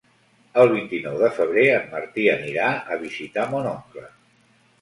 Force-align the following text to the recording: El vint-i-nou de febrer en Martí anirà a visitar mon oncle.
El 0.61 0.71
vint-i-nou 0.71 1.19
de 1.19 1.29
febrer 1.35 1.65
en 1.73 1.85
Martí 1.93 2.25
anirà 2.37 2.73
a 2.97 3.01
visitar 3.07 3.47
mon 3.53 3.73
oncle. 3.77 4.09